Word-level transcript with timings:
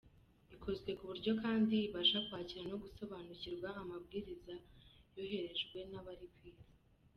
Ikozwe 0.55 0.91
ku 0.97 1.03
buryo 1.09 1.31
kandi 1.43 1.75
ibasha 1.87 2.19
kwakira 2.27 2.63
no 2.71 2.77
gusobanukirwa 2.83 3.67
amabwiriza 3.81 4.53
yoherejwe 5.15 5.77
n’abari 5.89 6.27
ku 6.33 6.39
Isi. 6.51 6.69